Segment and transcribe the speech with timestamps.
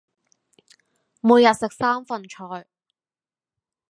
[1.19, 2.65] 每日食三份菜